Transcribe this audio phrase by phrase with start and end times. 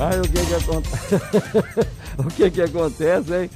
[0.00, 1.90] Aí o que que acontece?
[2.18, 3.50] o que que acontece, hein?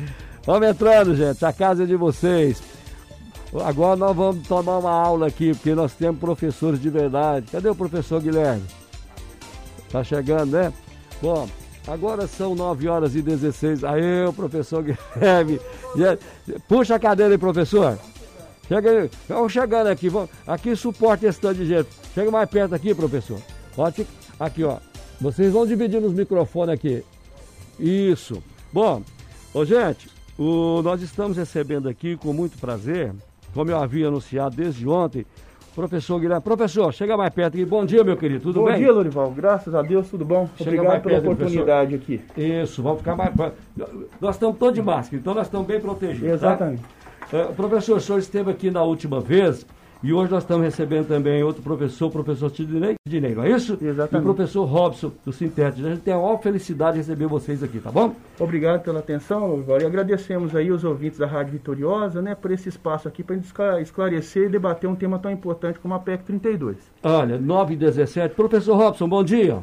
[0.44, 1.42] Vamos entrando, gente.
[1.42, 2.62] A casa é de vocês.
[3.64, 7.46] Agora nós vamos tomar uma aula aqui, porque nós temos professores de verdade.
[7.50, 8.64] Cadê o professor Guilherme?
[9.90, 10.72] Tá chegando, né?
[11.22, 11.48] Bom,
[11.86, 13.82] agora são 9 horas e 16.
[13.84, 15.60] Aí, o professor Guilherme.
[16.68, 17.98] Puxa a cadeira aí, professor.
[18.68, 19.10] Chega aí.
[19.28, 20.10] Vamos chegando aqui.
[20.10, 21.88] Vamos, aqui suporta esse tanto de gente.
[22.14, 23.40] Chega mais perto aqui, professor.
[23.74, 24.06] Pode
[24.38, 24.78] Aqui, ó.
[25.24, 27.02] Vocês vão dividir nos microfones aqui.
[27.80, 28.42] Isso.
[28.70, 29.02] Bom,
[29.54, 30.06] ô gente,
[30.38, 33.10] o, nós estamos recebendo aqui com muito prazer,
[33.54, 35.24] como eu havia anunciado desde ontem,
[35.74, 36.42] Professor Guilherme.
[36.42, 37.64] Professor, chega mais perto aqui.
[37.64, 38.42] Bom dia, meu querido.
[38.42, 38.74] Tudo bom bem?
[38.74, 39.30] Bom dia, Lorival.
[39.30, 40.46] Graças a Deus, tudo bom.
[40.58, 42.24] Chega Obrigado pela perto, oportunidade professor.
[42.34, 42.42] aqui.
[42.62, 43.32] Isso, vamos ficar mais.
[44.20, 46.38] Nós estamos todos de máscara, então nós estamos bem protegidos.
[46.38, 46.48] Tá?
[46.48, 46.82] Exatamente.
[47.30, 47.48] Tá?
[47.48, 49.64] Uh, professor, o senhor esteve aqui na última vez
[50.04, 53.78] e hoje nós estamos recebendo também outro professor, o professor Tidney, Tidney, não é isso?
[53.80, 54.14] Exatamente.
[54.14, 55.86] E o professor Robson, do Sintético.
[55.86, 58.14] A gente tem a maior felicidade de receber vocês aqui, tá bom?
[58.38, 59.80] Obrigado pela atenção, Lorival.
[59.80, 63.38] E agradecemos aí os ouvintes da Rádio Vitoriosa, né, por esse espaço aqui para a
[63.38, 63.50] gente
[63.82, 66.76] esclarecer e debater um tema tão importante como a PEC 32.
[67.02, 68.34] Olha, 9 e 17.
[68.34, 69.56] Professor Robson, bom dia.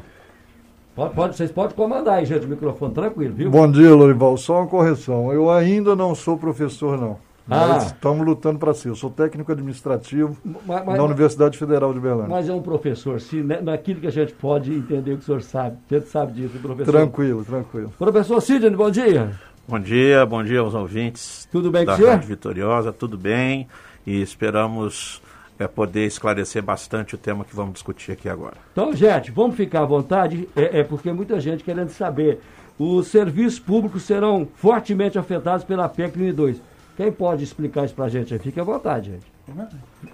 [0.96, 3.48] Pode, pode, vocês podem comandar aí, gente, o microfone, tranquilo, viu?
[3.48, 4.36] Bom dia, Lorival.
[4.36, 5.32] Só uma correção.
[5.32, 7.16] Eu ainda não sou professor, não.
[7.50, 7.78] Ah.
[7.78, 8.88] estamos lutando para ser.
[8.88, 12.26] Eu sou técnico administrativo mas, mas, na Universidade Federal de Belém.
[12.28, 15.26] Mas é um professor, se né, naquilo que a gente pode entender o que o
[15.26, 15.76] senhor sabe.
[15.90, 16.92] A gente sabe disso, professor.
[16.92, 17.92] Tranquilo, tranquilo.
[17.98, 19.32] Professor Sidney, bom dia.
[19.66, 21.48] Bom dia, bom dia aos ouvintes.
[21.50, 22.10] Tudo bem da com você?
[22.10, 23.68] Rádio Vitoriosa, tudo bem.
[24.06, 25.22] E esperamos
[25.58, 28.56] é, poder esclarecer bastante o tema que vamos discutir aqui agora.
[28.72, 32.40] Então, gente, vamos ficar à vontade, é, é porque muita gente querendo saber.
[32.78, 36.60] Os serviços públicos serão fortemente afetados pela PEC 32.
[36.96, 38.38] Quem pode explicar isso para a gente?
[38.38, 39.32] Fique à vontade, gente.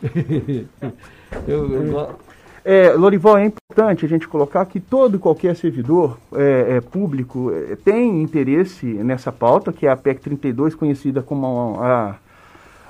[1.47, 2.17] eu, eu...
[2.65, 7.51] É, Lorival, é importante a gente colocar que todo e qualquer servidor é, é, público
[7.51, 12.17] é, tem interesse nessa pauta, que é a PEC 32, conhecida como a,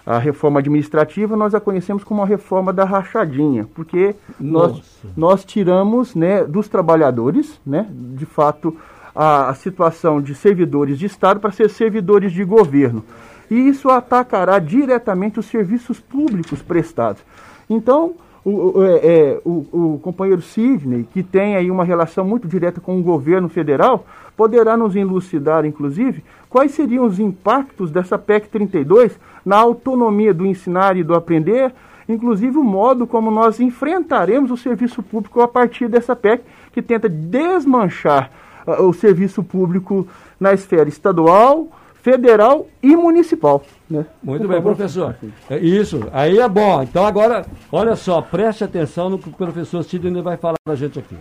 [0.05, 4.83] a reforma administrativa, nós a conhecemos como a reforma da rachadinha, porque nós,
[5.17, 8.77] nós tiramos né, dos trabalhadores, né, de fato,
[9.15, 13.05] a, a situação de servidores de Estado para ser servidores de governo
[13.51, 17.23] e isso atacará diretamente os serviços públicos prestados.
[17.69, 18.15] Então,
[18.45, 22.99] o, é, é, o, o, companheiro Sidney, que tem aí uma relação muito direta com
[22.99, 29.57] o governo federal, poderá nos elucidar, inclusive, quais seriam os impactos dessa PEC 32 na
[29.57, 31.73] autonomia do ensinar e do aprender,
[32.09, 36.43] inclusive o modo como nós enfrentaremos o serviço público a partir dessa PEC,
[36.73, 38.31] que tenta desmanchar
[38.67, 40.07] uh, o serviço público
[40.39, 41.69] na esfera estadual,
[42.03, 43.65] federal e municipal.
[43.89, 44.05] Né?
[44.23, 44.77] Muito Por bem, favor.
[44.77, 45.17] professor.
[45.49, 46.83] É isso, aí é bom.
[46.83, 50.77] Então agora, olha só, preste atenção no que o professor Sidney vai falar para a
[50.77, 51.17] gente aqui.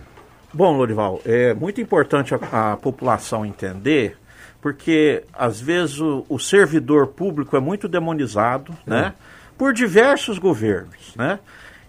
[0.52, 4.16] Bom, Lorival, é muito importante a, a população entender,
[4.62, 8.90] porque às vezes o, o, servidor público é muito demonizado, é.
[8.90, 9.14] né?
[9.58, 11.38] Por diversos governos, né?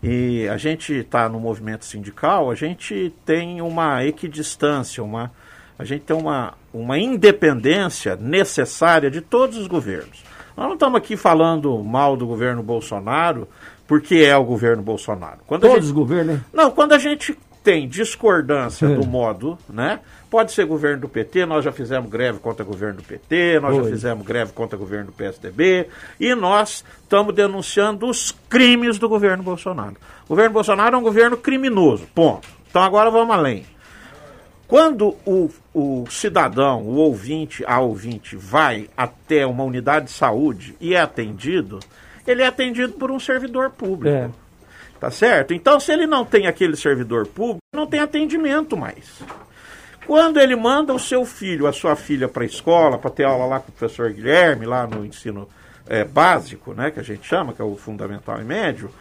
[0.01, 5.31] E a gente está no movimento sindical, a gente tem uma equidistância, uma,
[5.79, 10.25] a gente tem uma, uma independência necessária de todos os governos.
[10.57, 13.47] Nós não estamos aqui falando mal do governo Bolsonaro,
[13.87, 15.39] porque é o governo Bolsonaro.
[15.47, 16.41] Quando todos gente, os governos?
[16.53, 18.93] Não, quando a gente tem discordância é.
[18.93, 20.01] do modo, né?
[20.29, 23.75] Pode ser governo do PT, nós já fizemos greve contra o governo do PT, nós
[23.75, 23.83] Oi.
[23.83, 25.87] já fizemos greve contra o governo do PSDB,
[26.19, 29.95] e nós estamos denunciando os crimes do governo Bolsonaro.
[30.25, 32.47] O governo Bolsonaro é um governo criminoso, ponto.
[32.69, 33.65] Então agora vamos além.
[34.69, 40.93] Quando o, o cidadão, o ouvinte, a ouvinte, vai até uma unidade de saúde e
[40.93, 41.79] é atendido,
[42.27, 44.15] ele é atendido por um servidor público.
[44.15, 44.29] É.
[44.99, 45.55] Tá certo?
[45.55, 49.23] Então, se ele não tem aquele servidor público, não tem atendimento mais.
[50.05, 53.47] Quando ele manda o seu filho, a sua filha para a escola, para ter aula
[53.47, 55.49] lá com o professor Guilherme, lá no ensino
[55.87, 58.91] é, básico, né, que a gente chama, que é o fundamental e médio,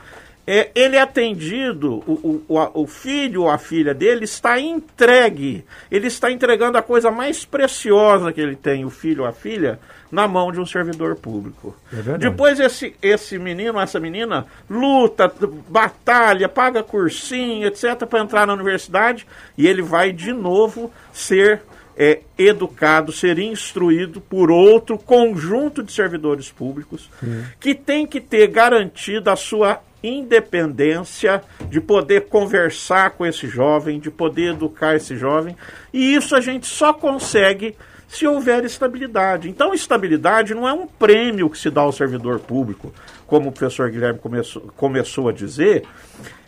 [0.50, 6.06] é, ele é atendido, o, o, o filho ou a filha dele está entregue, ele
[6.06, 9.78] está entregando a coisa mais preciosa que ele tem, o filho ou a filha,
[10.10, 11.76] na mão de um servidor público.
[11.92, 15.30] É Depois esse, esse menino, essa menina, luta,
[15.68, 21.60] batalha, paga cursinho, etc., para entrar na universidade e ele vai de novo ser
[21.94, 27.44] é, educado, ser instruído por outro conjunto de servidores públicos Sim.
[27.60, 34.10] que tem que ter garantida a sua independência de poder conversar com esse jovem, de
[34.10, 35.56] poder educar esse jovem.
[35.92, 37.76] E isso a gente só consegue
[38.08, 39.50] se houver estabilidade.
[39.50, 42.92] Então, estabilidade não é um prêmio que se dá ao servidor público,
[43.26, 45.84] como o professor Guilherme começou, começou a dizer.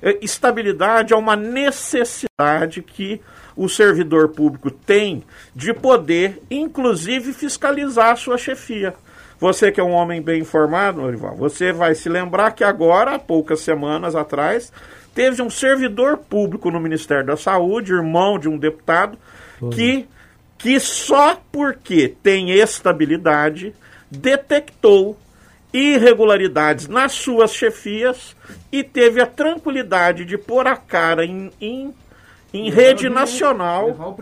[0.00, 3.20] É, estabilidade é uma necessidade que
[3.54, 5.22] o servidor público tem
[5.54, 8.94] de poder, inclusive, fiscalizar a sua chefia.
[9.40, 13.18] Você que é um homem bem informado, Orival, você vai se lembrar que agora, há
[13.18, 14.70] poucas semanas atrás,
[15.14, 19.18] teve um servidor público no Ministério da Saúde, irmão de um deputado,
[19.70, 20.06] que,
[20.58, 23.74] que só porque tem estabilidade
[24.10, 25.16] detectou
[25.72, 28.36] irregularidades nas suas chefias
[28.72, 31.94] e teve a tranquilidade de pôr a cara em, em,
[32.52, 34.16] em rede nacional,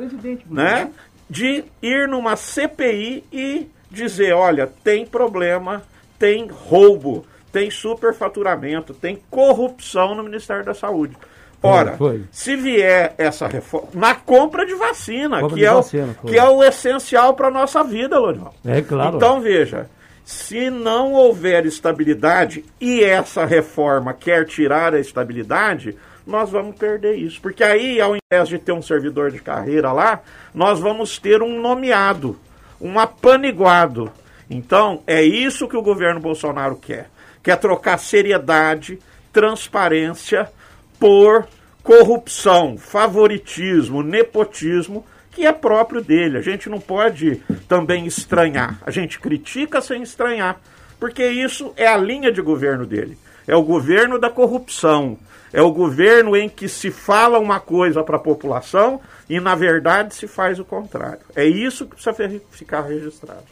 [0.48, 0.90] né,
[1.28, 5.82] de ir numa CPI e dizer, olha, tem problema,
[6.18, 11.16] tem roubo, tem superfaturamento, tem corrupção no Ministério da Saúde.
[11.62, 16.16] Ora, foi, se vier essa reforma, na compra de vacina, compra que, de é vacina
[16.22, 18.54] o, que é o essencial para a nossa vida, Lorival.
[18.64, 19.16] É claro.
[19.16, 19.90] Então, veja,
[20.24, 27.40] se não houver estabilidade e essa reforma quer tirar a estabilidade, nós vamos perder isso.
[27.40, 30.20] Porque aí, ao invés de ter um servidor de carreira lá,
[30.54, 32.38] nós vamos ter um nomeado,
[32.80, 34.10] um apaniguado.
[34.50, 37.08] Então, é isso que o governo Bolsonaro quer
[37.48, 38.98] quer trocar seriedade,
[39.32, 40.50] transparência
[40.98, 41.48] por
[41.82, 46.36] corrupção, favoritismo, nepotismo, que é próprio dele.
[46.36, 47.36] A gente não pode
[47.66, 48.78] também estranhar.
[48.84, 50.60] A gente critica sem estranhar,
[51.00, 53.16] porque isso é a linha de governo dele.
[53.48, 55.16] É o governo da corrupção.
[55.52, 60.14] É o governo em que se fala uma coisa para a população e, na verdade,
[60.14, 61.20] se faz o contrário.
[61.34, 63.44] É isso que precisa ficar registrado.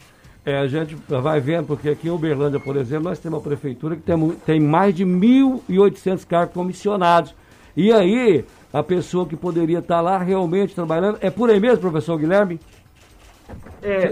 [0.45, 3.95] É, a gente vai vendo, porque aqui em Uberlândia, por exemplo, nós temos uma prefeitura
[3.95, 7.33] que tem, tem mais de 1.800 cargos comissionados.
[7.75, 12.17] E aí, a pessoa que poderia estar lá realmente trabalhando, é por aí mesmo, professor
[12.17, 12.59] Guilherme?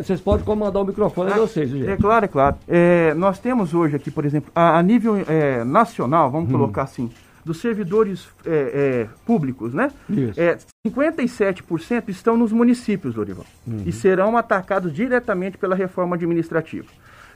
[0.03, 1.87] Vocês é, podem comandar o microfone de vocês, gente.
[1.87, 2.55] É claro, é claro.
[2.67, 6.53] É, nós temos hoje aqui, por exemplo, a, a nível é, nacional, vamos hum.
[6.53, 7.09] colocar assim,
[7.43, 9.91] dos servidores é, é, públicos, né?
[10.09, 10.39] Isso.
[10.39, 13.83] É, 57% estão nos municípios, Dorival, uhum.
[13.85, 16.87] e serão atacados diretamente pela reforma administrativa.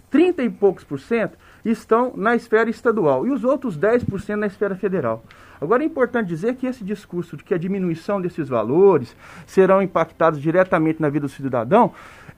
[0.10, 4.75] 30 e poucos por cento estão na esfera estadual e os outros 10% na esfera
[4.75, 5.23] federal.
[5.61, 9.15] Agora é importante dizer que esse discurso de que a diminuição desses valores
[9.45, 11.91] serão impactados diretamente na vida do cidadão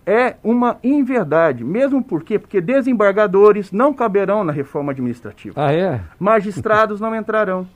[0.06, 5.54] é uma inverdade, mesmo porque porque desembargadores não caberão na reforma administrativa.
[5.64, 6.02] Ah, é?
[6.20, 7.68] Magistrados não entrarão.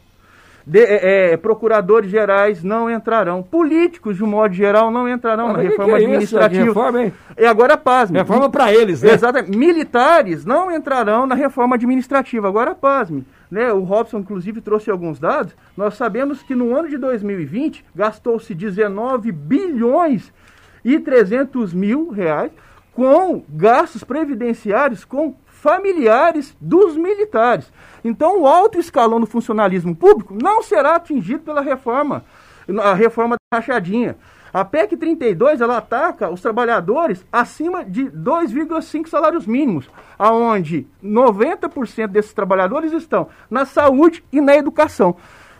[0.66, 3.44] De, é, é, procuradores gerais não entrarão.
[3.44, 6.64] Políticos, de um modo geral, não entrarão na reforma que é administrativa.
[6.64, 6.74] Isso?
[6.74, 7.14] Reforma, hein?
[7.38, 8.18] E agora, pasme.
[8.18, 9.14] Reforma para eles, né?
[9.14, 9.56] Exatamente.
[9.56, 12.48] Militares não entrarão na reforma administrativa.
[12.48, 13.24] Agora, pasme.
[13.52, 13.72] Né?
[13.72, 15.56] O Robson, inclusive, trouxe alguns dados.
[15.78, 20.34] Nós sabemos que no ano de 2020 gastou-se 19 bilhões
[20.84, 22.52] e 300 mil reais
[22.94, 25.36] com gastos previdenciários com
[25.66, 27.74] familiares dos militares.
[28.04, 32.24] Então, o alto escalão do funcionalismo público não será atingido pela reforma,
[32.84, 34.16] a reforma da rachadinha.
[34.54, 39.90] A PEC 32, ela ataca os trabalhadores acima de 2,5 salários mínimos,
[40.20, 45.16] aonde 90% desses trabalhadores estão na saúde e na educação.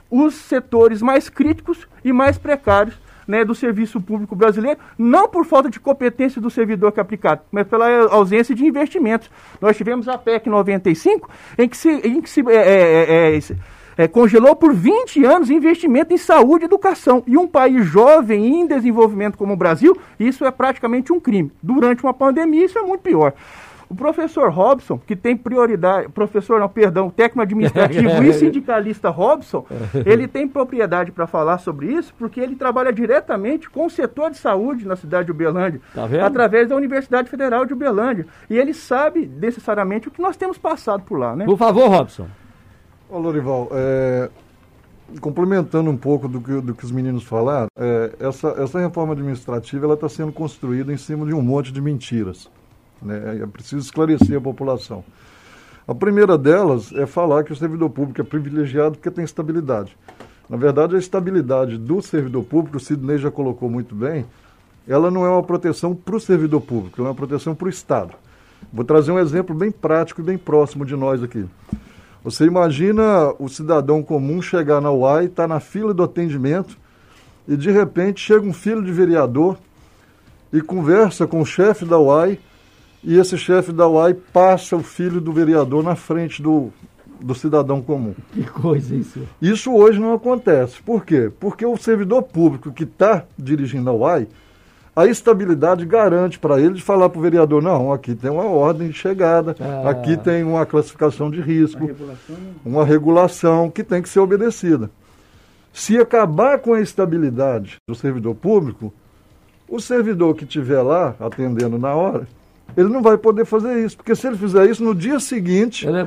[0.10, 2.96] Os setores mais críticos e mais precários
[3.28, 7.42] né, do serviço público brasileiro, não por falta de competência do servidor que é aplicado,
[7.52, 9.30] mas pela ausência de investimentos.
[9.62, 13.42] Nós tivemos a PEC 95, em que se, em que se é, é,
[13.98, 17.24] é, congelou por 20 anos investimento em saúde e educação.
[17.26, 21.52] E um país jovem em desenvolvimento como o Brasil, isso é praticamente um crime.
[21.62, 23.34] Durante uma pandemia, isso é muito pior.
[23.90, 29.66] O professor Robson, que tem prioridade, professor, não, perdão, técnico administrativo e sindicalista Robson,
[30.06, 34.38] ele tem propriedade para falar sobre isso, porque ele trabalha diretamente com o setor de
[34.38, 38.26] saúde na cidade de Uberlândia, tá através da Universidade Federal de Uberlândia.
[38.50, 41.46] E ele sabe necessariamente o que nós temos passado por lá, né?
[41.46, 42.28] Por favor, Robson.
[43.10, 44.30] Ô, Lorival, é,
[45.22, 49.94] complementando um pouco do que, do que os meninos falaram, é, essa, essa reforma administrativa
[49.94, 52.50] está sendo construída em cima de um monte de mentiras.
[53.02, 53.42] Né?
[53.42, 55.04] É preciso esclarecer a população.
[55.88, 59.96] A primeira delas é falar que o servidor público é privilegiado porque tem estabilidade.
[60.50, 64.26] Na verdade, a estabilidade do servidor público, o Sidney já colocou muito bem,
[64.88, 67.70] ela não é uma proteção para o servidor público, ela é uma proteção para o
[67.70, 68.14] Estado.
[68.72, 71.46] Vou trazer um exemplo bem prático e bem próximo de nós aqui.
[72.24, 76.78] Você imagina o cidadão comum chegar na UAI, está na fila do atendimento
[77.48, 79.58] e de repente chega um filho de vereador
[80.52, 82.40] e conversa com o chefe da UAI
[83.06, 86.74] e esse chefe da UAI passa o filho do vereador na frente do,
[87.22, 88.16] do cidadão comum.
[88.34, 89.22] Que coisa isso.
[89.40, 90.82] Isso hoje não acontece.
[90.82, 91.32] Por quê?
[91.40, 94.28] Porque o servidor público que está dirigindo a UAI,
[94.96, 98.88] a estabilidade garante para ele de falar para o vereador, não, aqui tem uma ordem
[98.88, 99.90] de chegada, ah.
[99.90, 102.36] aqui tem uma classificação de risco, regulação.
[102.66, 104.90] uma regulação que tem que ser obedecida.
[105.72, 108.92] Se acabar com a estabilidade do servidor público,
[109.68, 112.28] o servidor que estiver lá atendendo na hora,
[112.76, 116.04] ele não vai poder fazer isso, porque se ele fizer isso no dia seguinte, é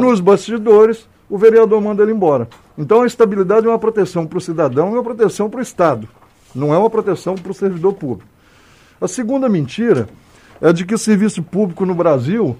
[0.00, 2.48] nos bastidores, o vereador manda ele embora.
[2.76, 6.08] Então a estabilidade é uma proteção para o cidadão e uma proteção para o Estado.
[6.54, 8.28] Não é uma proteção para o servidor público.
[9.00, 10.08] A segunda mentira
[10.60, 12.56] é de que o serviço público no Brasil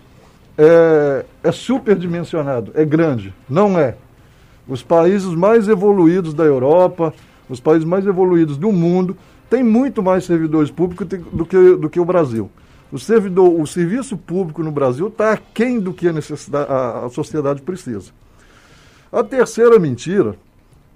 [0.56, 3.34] é, é superdimensionado, é grande.
[3.48, 3.96] Não é.
[4.68, 7.12] Os países mais evoluídos da Europa,
[7.48, 9.16] os países mais evoluídos do mundo,
[9.48, 12.50] têm muito mais servidores públicos do que, do que o Brasil.
[12.90, 17.10] O, servidor, o serviço público no Brasil está aquém do que a, necessidade, a, a
[17.10, 18.10] sociedade precisa.
[19.12, 20.36] A terceira mentira,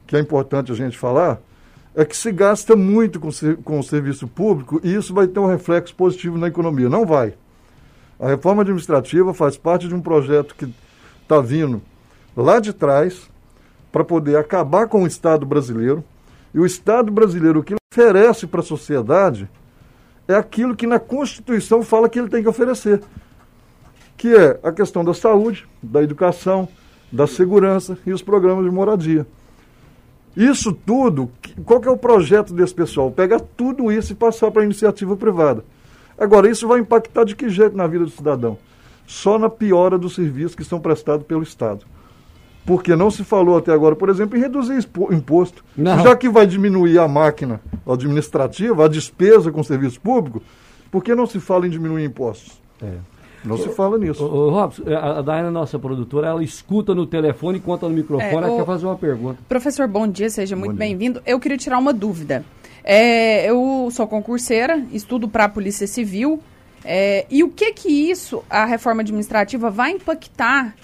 [0.07, 1.41] que é importante a gente falar,
[1.95, 3.29] é que se gasta muito com,
[3.63, 6.89] com o serviço público e isso vai ter um reflexo positivo na economia.
[6.89, 7.35] Não vai.
[8.19, 10.73] A reforma administrativa faz parte de um projeto que
[11.23, 11.83] está vindo
[12.37, 13.31] lá de trás
[13.91, 16.03] para poder acabar com o Estado brasileiro.
[16.55, 19.49] E o Estado brasileiro, o que oferece para a sociedade,
[20.27, 23.01] é aquilo que na Constituição fala que ele tem que oferecer,
[24.17, 26.69] que é a questão da saúde, da educação,
[27.11, 29.27] da segurança e os programas de moradia.
[30.37, 31.31] Isso tudo,
[31.65, 33.11] qual que é o projeto desse pessoal?
[33.11, 35.63] Pegar tudo isso e passar para a iniciativa privada.
[36.17, 38.57] Agora, isso vai impactar de que jeito na vida do cidadão?
[39.07, 41.85] Só na piora dos serviços que são prestados pelo Estado.
[42.65, 45.65] Porque não se falou até agora, por exemplo, em reduzir imposto.
[45.77, 46.03] Não.
[46.03, 50.43] Já que vai diminuir a máquina administrativa, a despesa com serviço público,
[50.91, 52.61] por que não se fala em diminuir impostos?
[52.81, 52.93] É.
[53.45, 54.25] Não se fala nisso.
[54.25, 58.57] Ô, Robson, a Daiane, nossa produtora, ela escuta no telefone, conta no microfone, é, ela
[58.57, 59.39] quer fazer uma pergunta.
[59.49, 61.21] Professor, bom dia, seja muito bem-vindo.
[61.27, 62.45] Eu queria tirar uma dúvida.
[62.85, 66.41] É, eu sou concurseira, estudo para a Polícia Civil.
[66.85, 70.75] É, e o que que isso, a reforma administrativa, vai impactar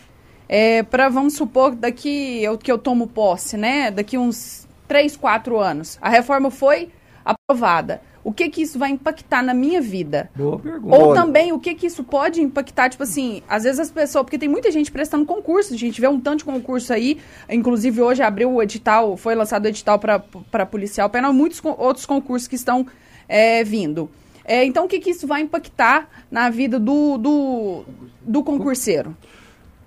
[0.48, 3.90] é, para, vamos supor, daqui eu, que eu tomo posse, né?
[3.90, 5.98] Daqui uns 3, 4 anos.
[6.00, 6.90] A reforma foi
[7.24, 10.30] aprovada o que que isso vai impactar na minha vida?
[10.36, 10.96] Boa pergunta.
[10.96, 14.36] Ou também o que que isso pode impactar, tipo assim, às vezes as pessoas, porque
[14.36, 18.22] tem muita gente prestando concurso, a gente vê um tanto de concurso aí, inclusive hoje
[18.22, 22.86] abriu o edital, foi lançado o edital para policial penal, muitos outros concursos que estão
[23.26, 24.10] é, vindo.
[24.44, 27.84] É, então, o que, que isso vai impactar na vida do, do,
[28.20, 29.16] do concurseiro?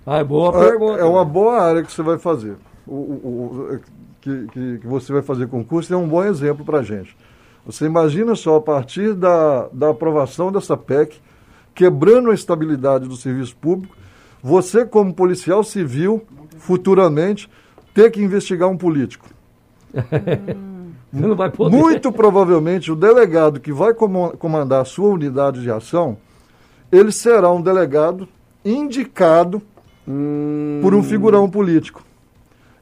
[0.06, 1.00] Ah, é boa pergunta.
[1.00, 2.56] É, é uma boa área que você vai fazer.
[2.88, 3.80] O, o, o
[4.20, 7.16] que, que, que, você vai fazer concurso é um bom exemplo para a gente.
[7.66, 11.20] Você imagina só, a partir da, da aprovação dessa PEC,
[11.76, 13.96] quebrando a estabilidade do serviço público,
[14.42, 16.24] você, como policial civil,
[16.58, 17.48] futuramente,
[17.94, 19.28] ter que investigar um político.
[21.14, 21.76] não vai poder.
[21.76, 26.18] Muito provavelmente o delegado que vai comandar a sua unidade de ação,
[26.92, 28.28] ele será um delegado
[28.66, 29.62] indicado
[30.08, 30.80] hum...
[30.82, 32.04] por um figurão político.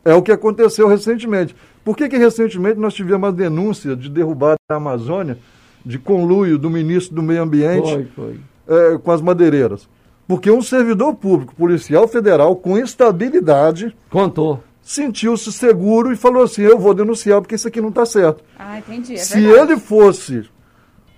[0.03, 1.55] É o que aconteceu recentemente.
[1.83, 5.37] Por que, que recentemente nós tivemos a denúncia de derrubada na Amazônia,
[5.85, 8.39] de conluio do ministro do Meio Ambiente foi, foi.
[8.67, 9.87] É, com as madeireiras?
[10.27, 13.95] Porque um servidor público, policial federal, com estabilidade.
[14.09, 14.63] Contou.
[14.81, 18.43] Sentiu-se seguro e falou assim: eu vou denunciar porque isso aqui não está certo.
[18.57, 19.15] Ah, entendi.
[19.15, 19.71] É Se verdade.
[19.71, 20.49] ele fosse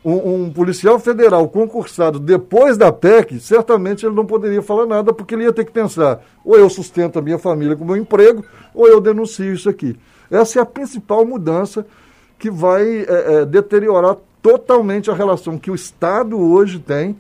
[0.04, 5.36] um, um, policial federal concursado depois da PEC, certamente ele não poderia falar nada, porque
[5.36, 8.44] ele ia ter que pensar: ou eu sustento a minha família com o meu emprego,
[8.74, 9.98] ou eu denuncio isso aqui.
[10.30, 11.86] Essa é a principal mudança
[12.40, 17.16] que vai é, é, deteriorar totalmente a relação que o Estado hoje tem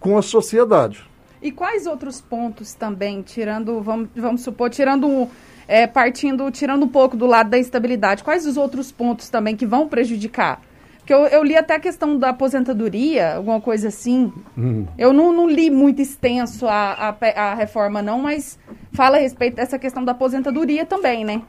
[0.00, 1.04] com a sociedade.
[1.42, 5.28] E quais outros pontos também, tirando, vamos, vamos supor, tirando,
[5.68, 9.66] é, partindo, tirando um pouco do lado da estabilidade, quais os outros pontos também que
[9.66, 10.62] vão prejudicar?
[11.02, 14.32] Porque eu, eu li até a questão da aposentadoria, alguma coisa assim.
[14.56, 14.86] Hum.
[14.96, 18.56] Eu não, não, li muito extenso a, a, a reforma, não, mas
[18.92, 21.42] fala a respeito dessa questão da aposentadoria também, né?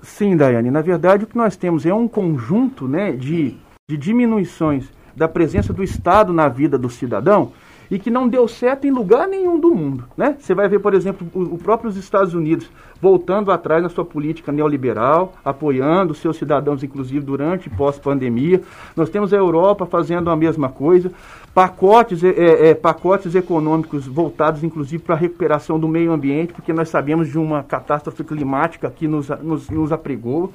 [0.00, 0.70] Sim, Daiane.
[0.70, 3.56] Na verdade, o que nós temos é um conjunto né, de,
[3.88, 7.52] de diminuições da presença do Estado na vida do cidadão
[7.94, 10.04] e que não deu certo em lugar nenhum do mundo.
[10.16, 10.34] Né?
[10.36, 12.68] Você vai ver, por exemplo, o, o próprio Estados Unidos
[13.00, 18.60] voltando atrás na sua política neoliberal, apoiando seus cidadãos, inclusive durante e pós-pandemia.
[18.96, 21.12] Nós temos a Europa fazendo a mesma coisa,
[21.54, 26.88] pacotes, é, é, pacotes econômicos voltados, inclusive, para a recuperação do meio ambiente, porque nós
[26.88, 30.52] sabemos de uma catástrofe climática que nos, nos, nos apregou.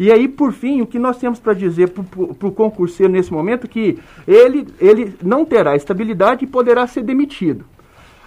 [0.00, 3.68] E aí, por fim, o que nós temos para dizer para o concurseiro nesse momento
[3.68, 7.66] que ele, ele não terá estabilidade e poderá ser demitido.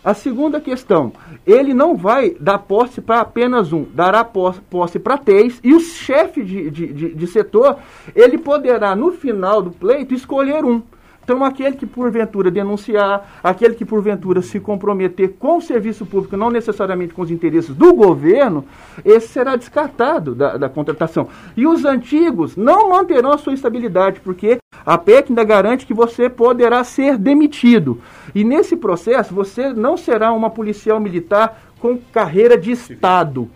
[0.06, 1.12] A segunda questão,
[1.48, 6.44] ele não vai dar posse para apenas um, dará posse para três, e o chefe
[6.44, 7.80] de, de, de, de setor,
[8.14, 10.84] ele poderá, no final do pleito, escolher um.
[11.24, 16.52] Então, aquele que porventura denunciar, aquele que porventura se comprometer com o serviço público, não
[16.52, 18.66] necessariamente com os interesses do governo,
[19.06, 21.30] esse será descartado da, da contratação.
[21.56, 26.30] E os antigos não manterão a sua estabilidade, porque a PEC ainda garante que você
[26.30, 28.02] poderá ser demitido.
[28.36, 33.50] E nesse processo, você não será uma policial militar com carreira de Estado.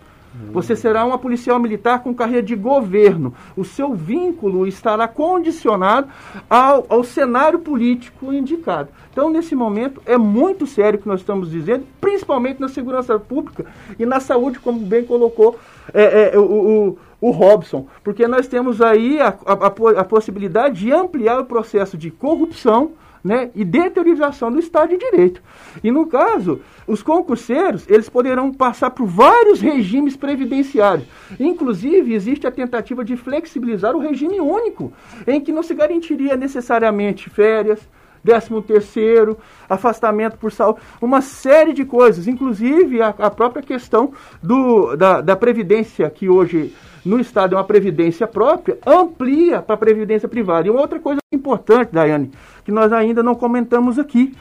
[0.52, 3.34] Você será uma policial militar com carreira de governo.
[3.56, 6.08] O seu vínculo estará condicionado
[6.48, 8.88] ao, ao cenário político indicado.
[9.10, 13.66] Então, nesse momento, é muito sério o que nós estamos dizendo, principalmente na segurança pública
[13.98, 15.58] e na saúde, como bem colocou
[15.92, 17.86] é, é, o, o, o, Robson.
[18.04, 23.50] Porque nós temos aí a, a, a possibilidade de ampliar o processo de corrupção né,
[23.54, 25.42] e deteriorização do Estado de Direito.
[25.82, 31.06] E no caso, os concurseiros, eles poderão passar por vários regimes previdenciários.
[31.38, 34.92] Inclusive, existe a tentativa de flexibilizar o regime único,
[35.26, 37.80] em que não se garantiria necessariamente férias,
[38.28, 44.94] décimo terceiro, afastamento por saúde, uma série de coisas, inclusive a, a própria questão do,
[44.96, 50.28] da, da Previdência, que hoje no Estado é uma previdência própria, amplia para a previdência
[50.28, 50.68] privada.
[50.68, 52.30] E uma outra coisa importante, Daiane,
[52.64, 54.34] que nós ainda não comentamos aqui.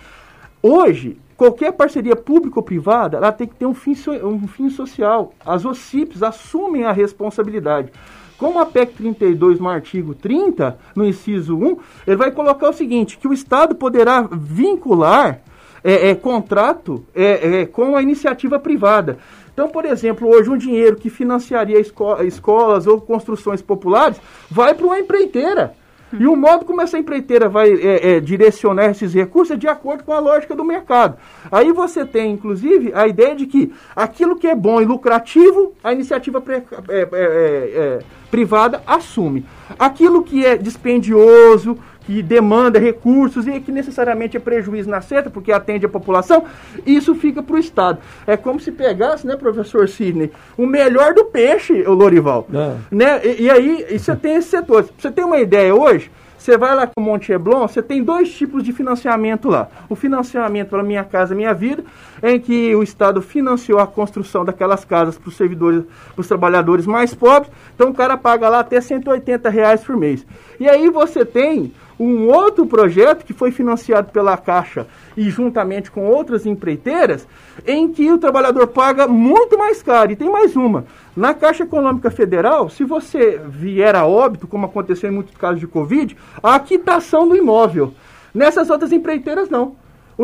[0.62, 5.34] Hoje, qualquer parceria público-privada, ela tem que ter um fim, um fim social.
[5.46, 7.90] As OCIPs assumem a responsabilidade.
[8.38, 13.18] Como a PEC 32, no artigo 30, no inciso 1, ele vai colocar o seguinte,
[13.18, 15.42] que o Estado poderá vincular
[15.84, 19.18] é, é, contrato é, é com a iniciativa privada.
[19.54, 24.86] Então, por exemplo, hoje um dinheiro que financiaria esco escolas ou construções populares vai para
[24.86, 25.74] uma empreiteira.
[26.14, 30.04] E o modo como essa empreiteira vai é, é, direcionar esses recursos é de acordo
[30.04, 31.18] com a lógica do mercado.
[31.52, 35.92] Aí você tem, inclusive, a ideia de que aquilo que é bom e lucrativo, a
[35.92, 38.00] iniciativa é, é, é, é,
[38.32, 39.46] privada assume.
[39.78, 45.52] Aquilo que é dispendioso, que demanda recursos e que necessariamente é prejuízo na seta, porque
[45.52, 46.46] atende a população,
[46.86, 48.00] isso fica para o Estado.
[48.26, 52.48] É como se pegasse, né, professor Sidney, o melhor do peixe, o Lorival.
[52.54, 52.76] É.
[52.90, 53.22] Né?
[53.26, 54.88] E, e aí, e você tem esse setor.
[54.98, 58.34] você tem uma ideia hoje, você vai lá com o Monte Eblon, você tem dois
[58.34, 59.68] tipos de financiamento lá.
[59.90, 61.84] O financiamento para Minha Casa Minha Vida,
[62.22, 65.84] em que o Estado financiou a construção daquelas casas para os servidores,
[66.14, 67.52] para os trabalhadores mais pobres.
[67.76, 70.26] Então o cara paga lá até 180 reais por mês.
[70.60, 74.86] E aí você tem um outro projeto que foi financiado pela Caixa
[75.18, 77.28] e juntamente com outras empreiteiras,
[77.66, 80.12] em que o trabalhador paga muito mais caro.
[80.12, 80.86] E tem mais uma.
[81.16, 85.66] Na Caixa Econômica Federal, se você vier a óbito, como aconteceu em muitos casos de
[85.66, 87.94] Covid, a quitação do imóvel.
[88.34, 89.76] Nessas outras empreiteiras, não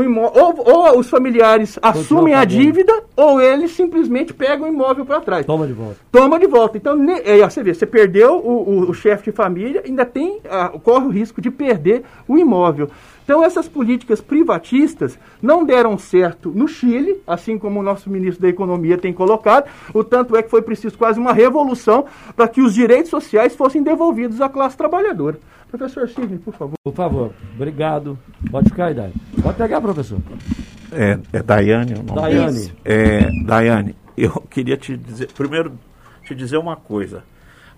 [0.01, 5.21] imóvel, ou, ou, os familiares assumem a dívida, ou eles simplesmente pegam o imóvel para
[5.21, 5.45] trás.
[5.45, 5.97] Toma de volta.
[6.11, 6.77] Toma de volta.
[6.77, 10.39] Então, ne, é, você vê, você perdeu o, o, o chefe de família, ainda tem,
[10.49, 12.89] a, corre o risco de perder o imóvel.
[13.23, 18.49] Então, essas políticas privatistas não deram certo no Chile, assim como o nosso ministro da
[18.49, 19.69] Economia tem colocado.
[19.93, 22.05] O tanto é que foi preciso quase uma revolução
[22.35, 25.39] para que os direitos sociais fossem devolvidos à classe trabalhadora.
[25.69, 26.75] Professor Sidney, por favor.
[26.83, 28.17] Por favor, obrigado.
[28.51, 29.15] Pode ficar aí, Daiane.
[29.41, 30.19] Pode pegar, professor.
[30.91, 32.73] É, é Daiane o nome Daiane.
[32.85, 35.73] É, Daiane, eu queria te dizer, primeiro,
[36.23, 37.23] te dizer uma coisa.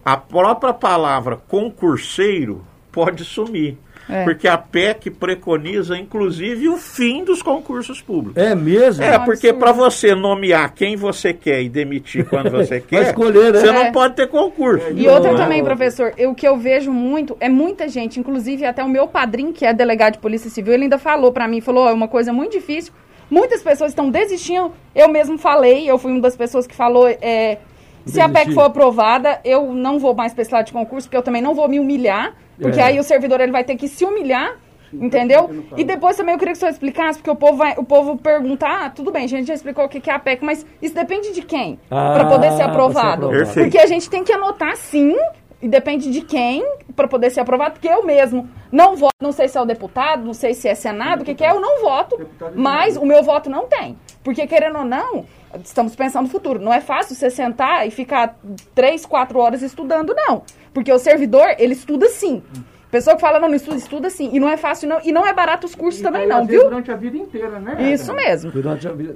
[0.03, 3.77] A própria palavra concurseiro pode sumir.
[4.09, 4.23] É.
[4.23, 8.41] Porque a PEC preconiza, inclusive, o fim dos concursos públicos.
[8.41, 9.03] É mesmo?
[9.03, 13.59] É, porque para você nomear quem você quer e demitir quando você quer, escolher, né?
[13.59, 13.71] você é.
[13.71, 14.85] não pode ter concurso.
[14.93, 18.83] E outra não, também, professor, o que eu vejo muito é muita gente, inclusive até
[18.83, 21.85] o meu padrinho, que é delegado de Polícia Civil, ele ainda falou para mim, falou,
[21.85, 22.93] oh, é uma coisa muito difícil,
[23.29, 27.57] muitas pessoas estão desistindo, eu mesmo falei, eu fui uma das pessoas que falou, é,
[28.05, 31.17] se a PEC for aprovada, eu não vou mais para esse lado de concurso, porque
[31.17, 32.83] eu também não vou me humilhar, porque é.
[32.83, 34.55] aí o servidor ele vai ter que se humilhar,
[34.93, 35.49] entendeu?
[35.75, 38.17] E depois também eu queria que o senhor explicasse, porque o povo vai, o povo
[38.17, 40.95] pergunta, ah, tudo bem, a gente já explicou o que é a PEC, mas isso
[40.95, 41.79] depende de quem?
[41.89, 43.29] Ah, para poder ser aprovado.
[43.47, 45.15] Ser porque a gente tem que anotar sim,
[45.61, 46.63] e depende de quem
[46.95, 50.23] para poder ser aprovado, porque eu mesmo não voto, não sei se é o deputado,
[50.23, 53.23] não sei se é senado, o que, que é, eu não voto, mas o meu
[53.23, 53.97] voto não tem.
[54.25, 55.23] Porque querendo ou não,
[55.63, 56.59] estamos pensando no futuro.
[56.59, 58.35] Não é fácil você sentar e ficar
[58.73, 60.41] três, quatro horas estudando, não.
[60.73, 62.41] Porque o servidor, ele estuda sim.
[62.89, 64.31] Pessoa que fala, não, não estuda, estuda sim.
[64.33, 64.99] E não é fácil, não.
[65.03, 66.63] E não é barato os cursos e também, não, viu?
[66.63, 67.93] Durante a vida inteira, né?
[67.93, 68.51] Isso mesmo.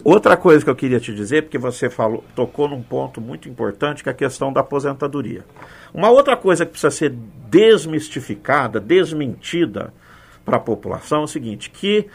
[0.04, 4.04] Outra coisa que eu queria te dizer, porque você falou, tocou num ponto muito importante,
[4.04, 5.44] que é a questão da aposentadoria.
[5.92, 7.16] Uma outra coisa que precisa ser
[7.50, 9.92] desmistificada, desmentida
[10.46, 12.06] para a população é o seguinte, que,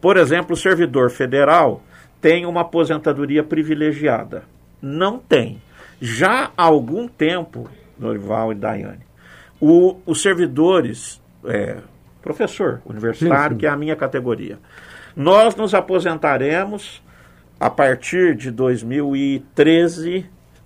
[0.00, 1.80] por exemplo, o servidor federal
[2.20, 4.44] tem uma aposentadoria privilegiada.
[4.80, 5.60] Não tem.
[6.00, 9.06] Já há algum tempo, Norival e Daiane,
[9.60, 11.78] o, os servidores, é,
[12.22, 13.58] professor universitário, sim, sim.
[13.58, 14.58] que é a minha categoria,
[15.14, 17.02] nós nos aposentaremos
[17.58, 20.24] a partir de 2013,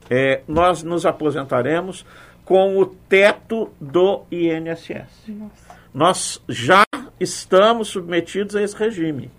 [0.09, 2.07] é, nós nos aposentaremos
[2.45, 5.09] com o teto do INSS.
[5.29, 5.75] Nossa.
[5.93, 6.85] Nós já
[7.19, 9.31] estamos submetidos a esse regime.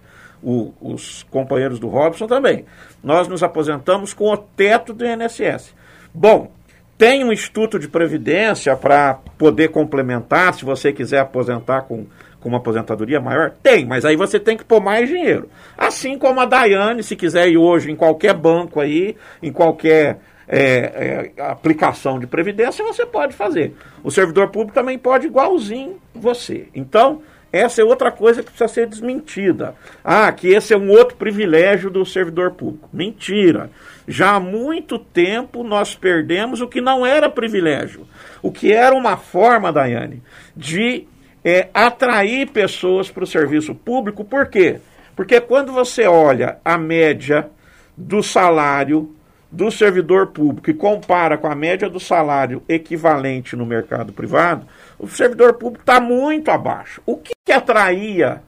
[0.47, 2.65] O, os companheiros do Robson também.
[3.03, 5.73] Nós nos aposentamos com o teto do INSS.
[6.13, 6.51] Bom,
[6.97, 12.05] tem um instituto de previdência para poder complementar, se você quiser aposentar com,
[12.39, 13.51] com uma aposentadoria maior?
[13.62, 15.49] Tem, mas aí você tem que pôr mais dinheiro.
[15.77, 21.31] Assim como a Daiane, se quiser ir hoje em qualquer banco aí, em qualquer é,
[21.38, 23.75] é, aplicação de previdência, você pode fazer.
[24.03, 26.67] O servidor público também pode igualzinho você.
[26.73, 29.75] Então, essa é outra coisa que precisa ser desmentida.
[30.03, 32.89] Ah, que esse é um outro privilégio do servidor público.
[32.91, 33.69] Mentira.
[34.08, 38.08] Já há muito tempo nós perdemos o que não era privilégio.
[38.41, 40.21] O que era uma forma, Daiane,
[40.55, 41.08] de
[41.43, 44.25] é, atrair pessoas para o serviço público.
[44.25, 44.79] Por quê?
[45.15, 47.49] Porque quando você olha a média
[47.95, 49.15] do salário
[49.51, 55.08] do servidor público e compara com a média do salário equivalente no mercado privado, o
[55.08, 57.01] servidor público está muito abaixo.
[57.05, 58.41] O que, que atraía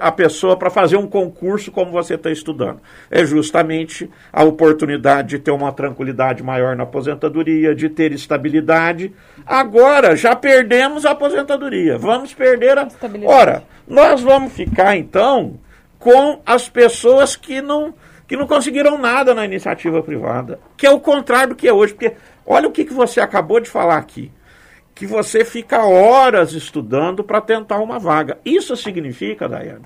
[0.00, 2.80] a pessoa para fazer um concurso como você está estudando?
[3.10, 9.12] É justamente a oportunidade de ter uma tranquilidade maior na aposentadoria, de ter estabilidade.
[9.46, 11.96] Agora, já perdemos a aposentadoria.
[11.98, 12.88] Vamos perder a.
[13.24, 15.58] Ora, nós vamos ficar então
[15.98, 17.94] com as pessoas que não
[18.26, 21.92] que não conseguiram nada na iniciativa privada, que é o contrário do que é hoje,
[21.94, 22.14] porque
[22.46, 24.30] olha o que, que você acabou de falar aqui,
[24.94, 28.38] que você fica horas estudando para tentar uma vaga.
[28.44, 29.84] Isso significa, Daiane,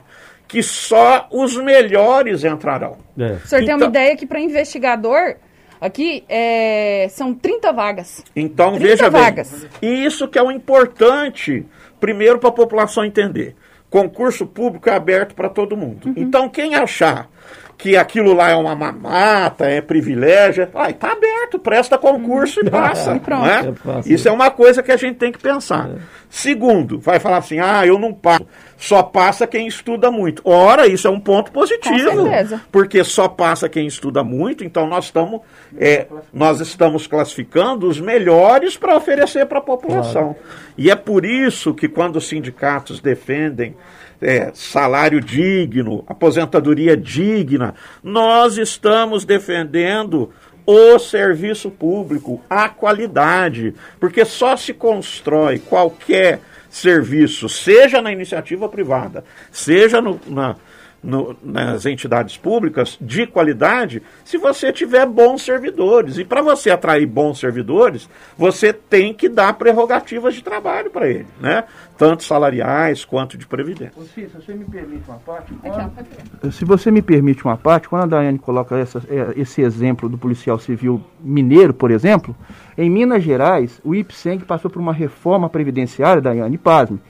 [0.49, 2.99] que só os melhores entrarão.
[3.19, 3.33] É.
[3.33, 5.37] O senhor então, tem uma então- ideia que para investigador
[5.85, 8.25] Aqui é, são 30 vagas.
[8.35, 9.67] Então, 30 veja vagas.
[9.83, 10.07] bem.
[10.07, 11.67] Isso que é o importante,
[12.01, 13.55] primeiro, para a população entender.
[13.91, 16.07] Concurso público é aberto para todo mundo.
[16.09, 16.15] Uhum.
[16.17, 17.29] Então, quem achar
[17.77, 20.69] que aquilo lá é uma mamata, é privilégio.
[20.75, 23.13] Ai, tá aberto, presta concurso e passa.
[23.13, 24.13] É?
[24.13, 25.91] Isso é uma coisa que a gente tem que pensar.
[25.91, 25.95] É.
[26.31, 28.47] Segundo, vai falar assim: ah, eu não passo.
[28.77, 30.43] Só passa quem estuda muito.
[30.45, 32.29] Ora, isso é um ponto positivo.
[32.71, 35.41] Porque só passa quem estuda muito, então nós estamos,
[35.79, 40.35] é, nós estamos classificando os melhores para oferecer para a população.
[40.35, 40.37] Claro.
[40.77, 43.77] E é por isso que quando os sindicatos defendem
[44.21, 47.75] é, salário digno, aposentadoria digna.
[48.03, 50.31] Nós estamos defendendo
[50.67, 59.25] o serviço público, a qualidade, porque só se constrói qualquer serviço, seja na iniciativa privada,
[59.53, 60.57] seja no, na,
[61.05, 66.17] no, nas entidades públicas de qualidade se você tiver bons servidores.
[66.17, 71.27] E para você atrair bons servidores, você tem que dar prerrogativas de trabalho para ele,
[71.39, 71.65] né?
[71.97, 73.93] tanto salariais quanto de previdência.
[74.15, 76.53] se você me permite uma parte, quando...
[76.53, 80.19] se você me permite uma parte, quando a Daiane coloca essa, é, esse exemplo do
[80.19, 82.35] policial civil mineiro, por exemplo,
[82.77, 87.01] em Minas Gerais, o IPSENG passou por uma reforma previdenciária, Daiane, pasme,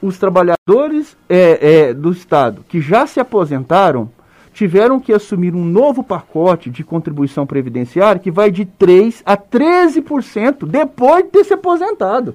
[0.00, 4.10] os trabalhadores é, é, do Estado que já se aposentaram
[4.52, 10.66] tiveram que assumir um novo pacote de contribuição previdenciária que vai de 3% a 13%
[10.66, 12.34] depois de ter se aposentado.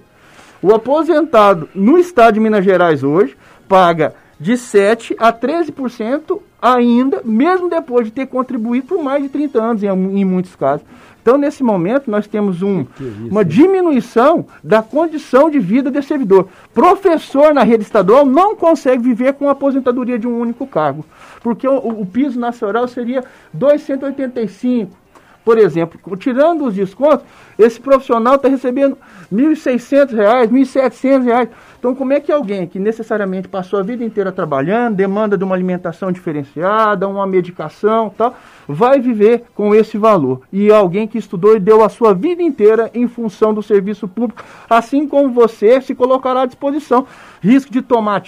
[0.62, 3.36] O aposentado no Estado de Minas Gerais hoje
[3.67, 9.62] paga de 7% a 13% ainda, mesmo depois de ter contribuído por mais de 30
[9.62, 10.86] anos, em, em muitos casos.
[11.21, 12.86] Então, nesse momento, nós temos um, é
[13.32, 16.49] uma diminuição da condição de vida desse servidor.
[16.73, 21.06] Professor na rede estadual não consegue viver com a aposentadoria de um único cargo,
[21.41, 25.02] porque o, o piso nacional seria 285.
[25.43, 27.25] Por exemplo, tirando os descontos,
[27.60, 28.97] esse profissional está recebendo
[29.32, 31.49] R$ 1.600, R$ 1.700.
[31.77, 35.53] Então, como é que alguém que necessariamente passou a vida inteira trabalhando, demanda de uma
[35.53, 38.36] alimentação diferenciada, uma medicação tal,
[38.67, 40.41] vai viver com esse valor?
[40.51, 44.41] E alguém que estudou e deu a sua vida inteira em função do serviço público,
[44.69, 47.06] assim como você se colocará à disposição.
[47.41, 48.23] Risco de tomar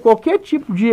[0.00, 0.92] qualquer tipo de,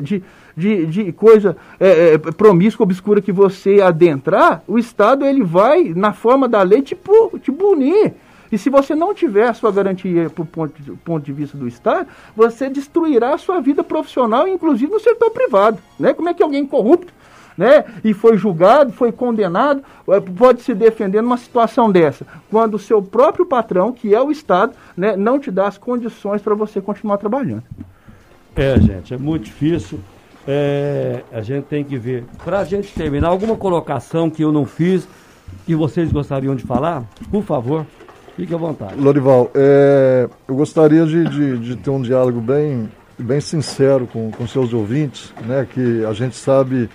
[0.00, 0.22] de,
[0.58, 6.12] de, de coisa é, é, promíscua, obscura que você adentrar, o Estado ele vai, na
[6.12, 6.98] forma da lei, te,
[7.40, 8.14] te punir.
[8.50, 11.68] E se você não tiver a sua garantia por ponto de, ponto de vista do
[11.68, 15.78] Estado, você destruirá a sua vida profissional, inclusive no setor privado.
[16.00, 16.12] Né?
[16.12, 17.12] Como é que alguém corrupto
[17.56, 22.78] né, e foi julgado, foi condenado, eh, pode se defender numa situação dessa, quando o
[22.78, 26.80] seu próprio patrão, que é o Estado, né, não te dá as condições para você
[26.80, 27.64] continuar trabalhando.
[28.54, 29.98] É, gente, é muito difícil.
[30.50, 32.24] É, a gente tem que ver.
[32.42, 35.06] Para a gente terminar, alguma colocação que eu não fiz
[35.66, 37.84] que vocês gostariam de falar, por favor,
[38.34, 38.98] fique à vontade.
[38.98, 44.46] Lorival, é, eu gostaria de, de, de, ter um diálogo bem, bem sincero com, com
[44.46, 46.88] seus ouvintes, né, que a gente sabe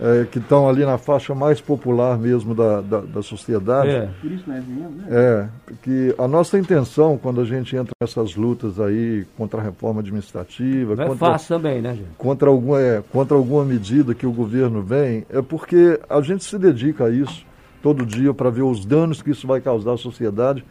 [0.00, 3.90] é, que estão ali na faixa mais popular mesmo da, da, da sociedade.
[3.90, 4.08] É.
[4.20, 4.64] Por isso né?
[5.08, 5.46] É,
[5.82, 10.94] que a nossa intenção, quando a gente entra nessas lutas aí contra a reforma administrativa...
[10.94, 12.08] Não é contra, é fácil também, né, gente?
[12.16, 16.58] Contra alguma, é, contra alguma medida que o governo vem, é porque a gente se
[16.58, 17.44] dedica a isso
[17.82, 20.64] todo dia para ver os danos que isso vai causar à sociedade.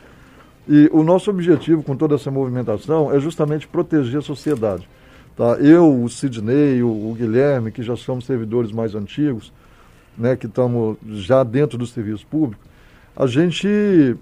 [0.69, 4.87] E o nosso objetivo com toda essa movimentação é justamente proteger a sociedade.
[5.37, 5.53] Tá?
[5.59, 9.53] Eu, o Sidney, o, o Guilherme, que já somos servidores mais antigos,
[10.17, 12.63] né, que estamos já dentro do serviço público,
[13.15, 14.17] a gente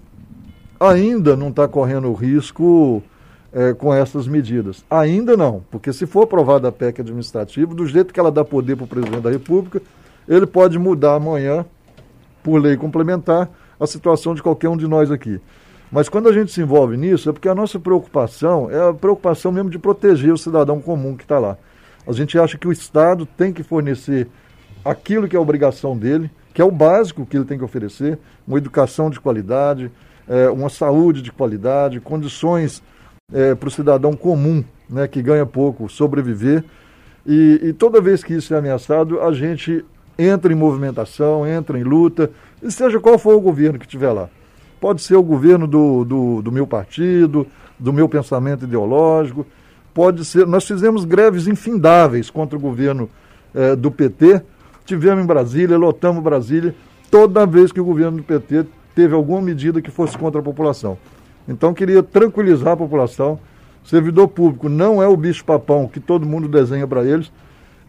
[0.78, 3.02] ainda não está correndo risco
[3.50, 4.84] é, com essas medidas.
[4.90, 8.76] Ainda não, porque se for aprovada a PEC administrativa, do jeito que ela dá poder
[8.76, 9.80] para o presidente da República,
[10.28, 11.64] ele pode mudar amanhã,
[12.42, 13.48] por lei complementar,
[13.80, 15.40] a situação de qualquer um de nós aqui.
[15.90, 19.52] Mas quando a gente se envolve nisso, é porque a nossa preocupação é a preocupação
[19.52, 21.56] mesmo de proteger o cidadão comum que está lá.
[22.06, 24.28] A gente acha que o Estado tem que fornecer
[24.84, 28.58] aquilo que é obrigação dele, que é o básico que ele tem que oferecer, uma
[28.58, 29.90] educação de qualidade,
[30.28, 32.82] é, uma saúde de qualidade, condições
[33.32, 36.64] é, para o cidadão comum, né, que ganha pouco, sobreviver.
[37.26, 39.84] E, e toda vez que isso é ameaçado, a gente
[40.18, 42.30] entra em movimentação, entra em luta,
[42.62, 44.28] e seja qual for o governo que estiver lá.
[44.80, 47.46] Pode ser o governo do, do, do meu partido,
[47.78, 49.46] do meu pensamento ideológico,
[49.94, 50.46] pode ser.
[50.46, 53.08] Nós fizemos greves infindáveis contra o governo
[53.54, 54.42] eh, do PT,
[54.84, 56.74] tivemos em Brasília, lotamos Brasília,
[57.10, 60.98] toda vez que o governo do PT teve alguma medida que fosse contra a população.
[61.48, 63.38] Então, queria tranquilizar a população.
[63.84, 67.30] Servidor público não é o bicho-papão que todo mundo desenha para eles.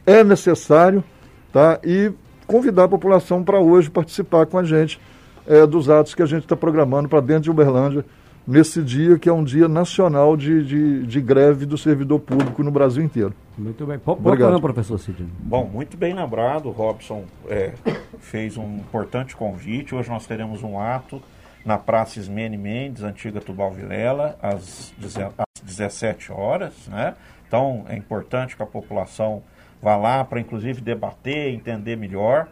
[0.05, 1.03] É necessário,
[1.51, 1.79] tá?
[1.83, 2.11] E
[2.45, 4.99] convidar a população para hoje participar com a gente
[5.47, 8.05] é, dos atos que a gente está programando para dentro de Uberlândia,
[8.45, 12.71] nesse dia que é um dia nacional de, de, de, greve do servidor público no
[12.71, 13.33] Brasil inteiro.
[13.57, 13.97] Muito bem.
[13.97, 15.29] Pode Obrigado, professor Sidney.
[15.39, 16.67] Bom, muito bem lembrado.
[16.67, 17.73] O Robson é,
[18.19, 19.95] fez um importante convite.
[19.95, 21.21] Hoje nós teremos um ato
[21.65, 24.93] na Praça Ismene Mendes, antiga Tubal Vilela, às,
[25.37, 26.87] às 17 horas.
[26.87, 27.15] Né?
[27.47, 29.43] Então, é importante que a população
[29.81, 32.47] vá lá para, inclusive, debater, entender melhor.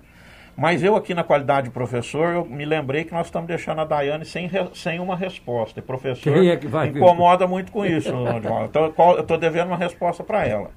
[0.58, 3.86] Mas eu aqui na qualidade de professor, eu me lembrei que nós estamos deixando a
[3.86, 5.80] Daiane sem, sem uma resposta.
[5.80, 8.14] E professor é que vai, incomoda muito com isso,
[8.64, 10.72] Então eu estou devendo uma resposta para ela.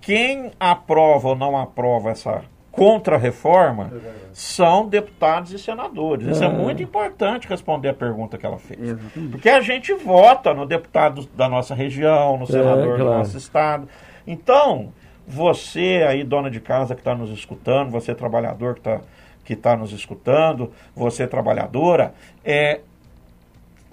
[0.00, 3.90] Quem aprova ou não aprova essa contra-reforma
[4.32, 6.26] são deputados e senadores.
[6.26, 6.46] Isso é.
[6.46, 8.80] é muito importante responder a pergunta que ela fez.
[8.80, 9.30] Exatamente.
[9.30, 12.98] Porque a gente vota no deputado da nossa região, no é, senador é, claro.
[12.98, 13.88] do nosso estado.
[14.26, 14.92] Então,
[15.26, 19.00] você aí, dona de casa que está nos escutando, você trabalhador que está
[19.44, 22.80] que está nos escutando, você trabalhadora, é,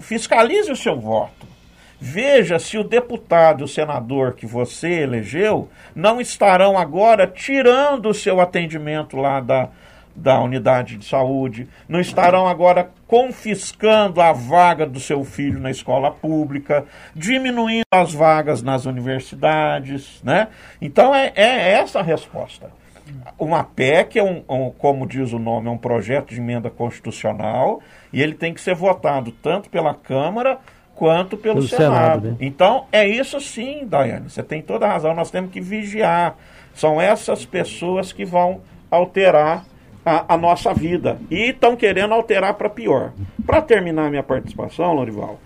[0.00, 1.46] fiscalize o seu voto.
[2.00, 8.14] Veja se o deputado e o senador que você elegeu não estarão agora tirando o
[8.14, 9.68] seu atendimento lá da,
[10.14, 16.10] da unidade de saúde, não estarão agora confiscando a vaga do seu filho na escola
[16.10, 20.48] pública, diminuindo as vagas nas universidades, né?
[20.80, 22.70] Então é, é essa a resposta.
[23.38, 27.80] Uma PEC é um, um, como diz o nome, é um projeto de emenda constitucional
[28.12, 30.58] e ele tem que ser votado tanto pela Câmara
[30.94, 31.92] quanto pelo, pelo Senado.
[31.92, 32.36] Senado né?
[32.40, 34.30] Então é isso sim, Daiane.
[34.30, 35.14] Você tem toda a razão.
[35.14, 36.36] Nós temos que vigiar.
[36.74, 39.64] São essas pessoas que vão alterar
[40.04, 41.18] a, a nossa vida.
[41.30, 43.12] E estão querendo alterar para pior.
[43.46, 45.38] Para terminar minha participação, Lorival,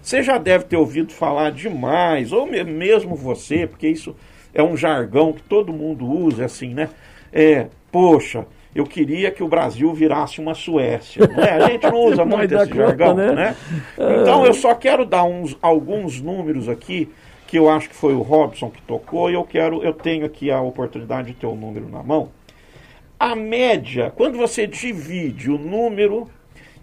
[0.00, 4.14] você já deve ter ouvido falar demais, ou mesmo você, porque isso
[4.52, 6.90] é um jargão que todo mundo usa, assim, né?
[7.32, 11.26] É, poxa, eu queria que o Brasil virasse uma Suécia.
[11.26, 11.52] Não é?
[11.52, 13.32] A gente não usa muito esse jargão, né?
[13.32, 13.56] né?
[14.20, 17.10] Então eu só quero dar uns, alguns números aqui
[17.46, 20.50] que eu acho que foi o Robson que tocou e eu quero, eu tenho aqui
[20.50, 22.30] a oportunidade de ter o número na mão.
[23.18, 26.28] A média, quando você divide o número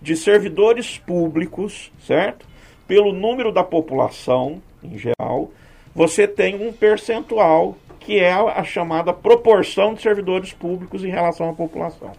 [0.01, 2.45] de servidores públicos, certo?
[2.87, 5.51] Pelo número da população em geral,
[5.93, 11.53] você tem um percentual que é a chamada proporção de servidores públicos em relação à
[11.53, 12.11] população.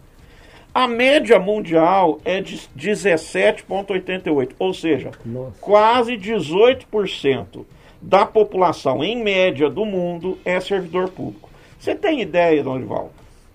[0.73, 5.57] A média mundial é de 17,88, ou seja, Nossa.
[5.61, 7.67] quase 18%
[8.01, 11.51] da população, em média, do mundo é servidor público.
[11.79, 13.13] Você tem ideia, Donival?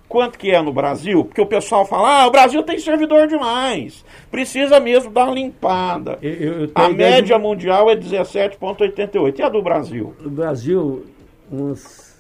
[0.08, 1.26] Quanto que é no Brasil?
[1.26, 4.06] Porque o pessoal fala, ah, o Brasil tem servidor demais.
[4.32, 6.18] Precisa mesmo dar uma limpada.
[6.22, 9.40] Eu, eu a média mundial é 17,88.
[9.40, 10.16] E a do Brasil?
[10.26, 11.06] O Brasil,
[11.52, 12.16] uns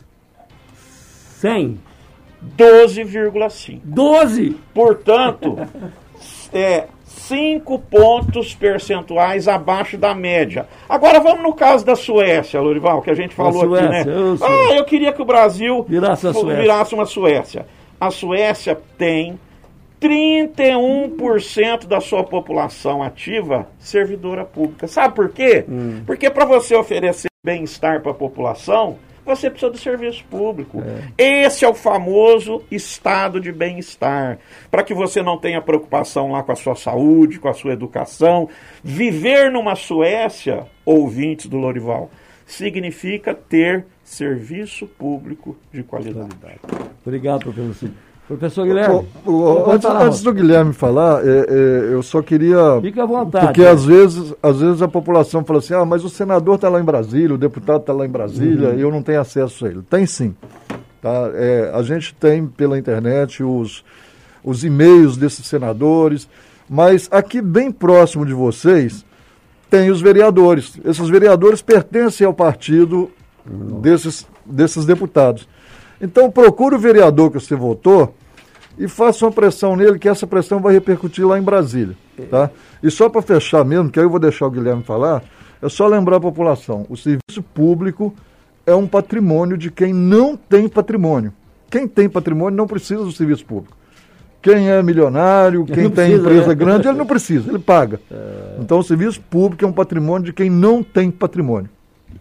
[1.39, 1.79] 100?
[2.57, 3.81] 12,5.
[3.85, 4.57] 12?
[4.73, 5.55] Portanto,
[6.51, 6.87] é
[7.27, 10.67] 5 pontos percentuais abaixo da média.
[10.87, 14.15] Agora vamos no caso da Suécia, Lorival, que a gente falou Suécia, aqui, né?
[14.15, 17.65] eu ah, eu queria que o Brasil Virasse a virasse uma Suécia.
[17.99, 19.37] A Suécia tem
[19.99, 24.87] 31% da sua população ativa servidora pública.
[24.87, 25.65] Sabe por quê?
[25.67, 26.03] Hum.
[26.05, 30.81] Porque para você oferecer bem-estar para a população, você precisa do serviço público.
[31.17, 34.39] Esse é o famoso estado de bem-estar.
[34.71, 38.49] Para que você não tenha preocupação lá com a sua saúde, com a sua educação.
[38.83, 42.09] Viver numa Suécia, ouvintes do Lorival,
[42.45, 46.29] significa ter serviço público de qualidade.
[47.05, 47.91] Obrigado, professor.
[48.27, 49.05] Professor Guilherme.
[49.25, 52.57] O- o- antes, falar, antes do Guilherme falar, é, é, eu só queria.
[52.81, 53.45] Fica à vontade.
[53.45, 56.79] Porque às vezes, às vezes a população fala assim: ah, mas o senador está lá
[56.81, 58.77] em Brasília, o deputado está lá em Brasília, Uhum.
[58.77, 59.81] e eu não tenho acesso a ele.
[59.89, 60.35] Tem sim.
[61.01, 61.29] Tá?
[61.35, 63.83] É, a gente tem pela internet os,
[64.43, 66.27] os e-mails desses senadores,
[66.69, 69.05] mas aqui bem próximo de vocês
[69.69, 70.77] tem os vereadores.
[70.83, 73.09] Esses vereadores pertencem ao partido
[73.81, 75.47] desses, desses deputados.
[76.01, 78.13] Então procure o vereador que você votou
[78.77, 81.95] e faça uma pressão nele, que essa pressão vai repercutir lá em Brasília.
[82.29, 82.49] Tá?
[82.81, 85.23] E só para fechar mesmo, que aí eu vou deixar o Guilherme falar,
[85.61, 88.13] é só lembrar a população: o serviço público
[88.65, 91.33] é um patrimônio de quem não tem patrimônio.
[91.69, 93.75] Quem tem patrimônio não precisa do serviço público.
[94.41, 96.55] Quem é milionário, quem tem precisa, empresa né?
[96.55, 97.99] grande, ele não precisa, ele paga.
[98.59, 101.69] Então o serviço público é um patrimônio de quem não tem patrimônio.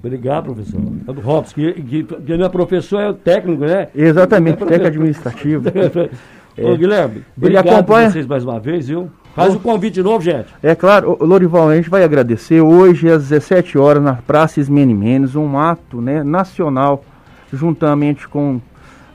[0.06, 0.80] Obrigado, professor.
[1.08, 3.88] É do Robson, que, que, que não é professor, é o técnico, né?
[3.94, 5.64] Exatamente, É técnico administrativo.
[6.58, 9.10] Ô, Guilherme, Ele obrigado acompanha- por vocês mais uma vez, viu?
[9.34, 10.46] Faz o convite de novo, gente.
[10.62, 15.34] É claro, Lorival, a gente vai agradecer hoje às 17 horas na Praça Ismene Mendes,
[15.36, 17.04] um ato né, nacional,
[17.52, 18.58] juntamente com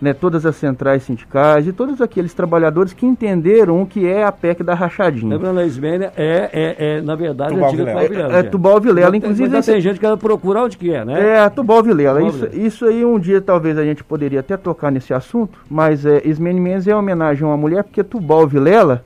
[0.01, 4.31] né, todas as centrais sindicais e todos aqueles trabalhadores que entenderam o que é a
[4.31, 5.35] PEC da rachadinha.
[5.35, 7.99] Lembrando, a Ismênia é, é, é, na verdade, Tubal a antiga Vilela.
[8.01, 8.33] Tubal Vilela.
[8.33, 8.51] É, gente.
[8.51, 11.35] Tubal Vilela, inclusive esse- tem gente que ela procura onde que é, né?
[11.35, 12.19] É, a Tubal Vilela.
[12.19, 12.67] Tubal Isso, Vilela.
[12.67, 16.59] isso aí um dia talvez a gente poderia até tocar nesse assunto, mas é, Ismene
[16.59, 19.03] Mendes é homenagem a uma mulher, porque Tubal Vilela,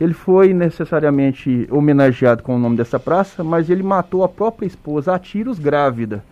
[0.00, 5.14] ele foi necessariamente homenageado com o nome dessa praça, mas ele matou a própria esposa
[5.14, 6.24] a tiros grávida.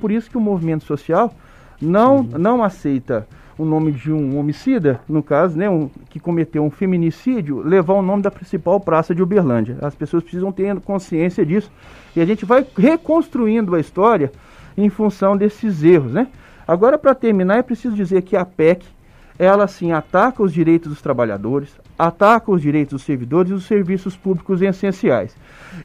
[0.00, 1.34] Por isso que o movimento social
[1.82, 3.26] não, não aceita
[3.58, 8.02] o nome de um homicida, no caso, né, um, que cometeu um feminicídio, levar o
[8.02, 9.76] nome da principal praça de Uberlândia.
[9.82, 11.70] As pessoas precisam ter consciência disso.
[12.14, 14.30] E a gente vai reconstruindo a história
[14.76, 16.28] em função desses erros, né?
[16.66, 18.86] Agora, para terminar, é preciso dizer que a PEC,
[19.38, 24.16] ela sim ataca os direitos dos trabalhadores, ataca os direitos dos servidores e os serviços
[24.16, 25.34] públicos essenciais.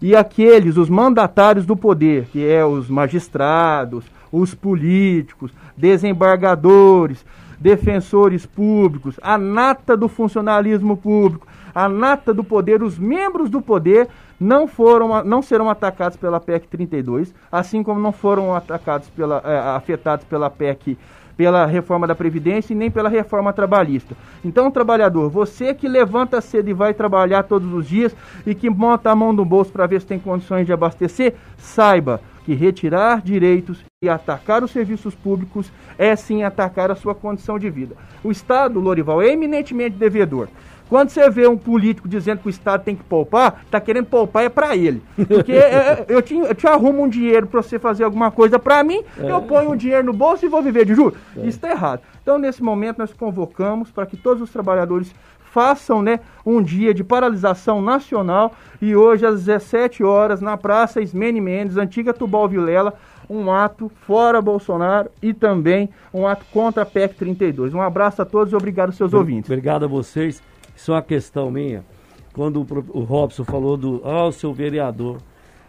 [0.02, 7.24] E aqueles, os mandatários do poder, que é os magistrados, os políticos, desembargadores,
[7.64, 14.10] defensores públicos, a nata do funcionalismo público, a nata do poder, os membros do poder
[14.38, 19.76] não foram não serão atacados pela PEC 32, assim como não foram atacados pela eh,
[19.78, 20.98] afetados pela PEC
[21.38, 24.16] pela reforma da previdência e nem pela reforma trabalhista.
[24.46, 29.10] Então, trabalhador, você que levanta cedo e vai trabalhar todos os dias e que monta
[29.10, 33.84] a mão no bolso para ver se tem condições de abastecer, saiba que retirar direitos
[34.02, 37.96] e atacar os serviços públicos é sim atacar a sua condição de vida.
[38.24, 40.50] O Estado, Lorival, é eminentemente devedor.
[40.90, 44.44] Quando você vê um político dizendo que o Estado tem que poupar, tá querendo poupar
[44.44, 45.02] é para ele.
[45.28, 48.84] Porque é, eu, te, eu te arrumo um dinheiro para você fazer alguma coisa para
[48.84, 51.18] mim, eu ponho um dinheiro no bolso e vou viver de juros.
[51.38, 52.02] Isso está errado.
[52.22, 55.14] Então, nesse momento, nós convocamos para que todos os trabalhadores
[55.54, 61.40] façam né, um dia de paralisação nacional e hoje às 17 horas na Praça Ismene
[61.40, 62.96] Mendes, antiga Tubal Vilela,
[63.30, 67.76] um ato fora Bolsonaro e também um ato contra a PEC 32.
[67.76, 69.50] Um abraço a todos e obrigado aos seus ouvintes.
[69.50, 70.42] Obrigado a vocês.
[70.76, 71.86] Isso é uma questão minha.
[72.34, 75.18] Quando o, Robson falou do ah, o seu vereador.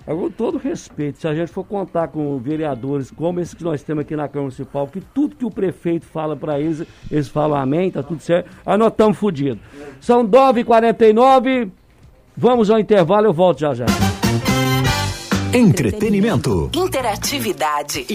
[0.07, 3.83] Agora, com todo respeito, se a gente for contar com vereadores como esses que nós
[3.83, 7.59] temos aqui na Câmara Municipal, que tudo que o prefeito fala para eles, eles falam
[7.59, 9.63] amém, tá tudo certo, aí nós estamos fodidos.
[10.01, 11.71] São 9h49,
[12.37, 13.87] vamos ao intervalo, eu volto já já.
[15.55, 16.71] Entretenimento.
[16.75, 18.07] Interatividade.